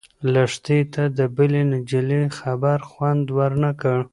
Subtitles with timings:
[0.33, 3.99] لښتې ته د بلې نجلۍ خبر خوند ورنه کړ.